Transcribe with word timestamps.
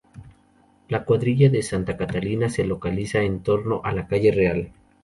La 0.87 1.05
Cuadrilla 1.05 1.51
de 1.51 1.61
Santa 1.61 1.95
Catalina 1.95 2.49
se 2.49 2.63
localizaba 2.65 3.23
en 3.23 3.43
torno 3.43 3.81
a 3.83 3.91
la 3.91 4.07
Calle 4.07 4.31
Real. 4.31 4.71